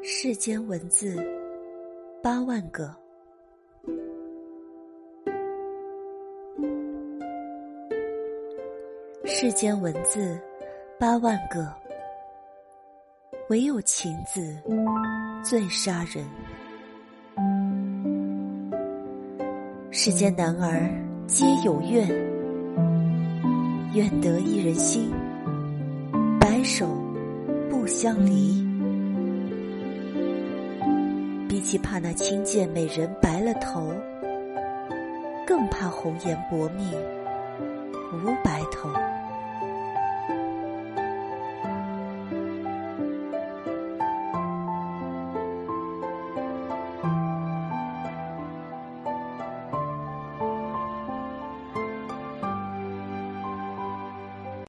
[0.00, 1.16] 世间文字
[2.22, 2.94] 八万个，
[9.24, 10.40] 世间文字
[11.00, 11.74] 八万个，
[13.48, 14.56] 唯有情字
[15.44, 16.24] 最杀人。
[19.90, 20.88] 世间男儿
[21.26, 22.08] 皆有愿，
[23.94, 25.10] 愿得一人心，
[26.38, 26.86] 白首
[27.68, 28.67] 不相离。
[31.58, 33.92] 比起怕那轻贱美人白了头，
[35.44, 36.88] 更怕红颜薄命
[38.12, 38.88] 无白头。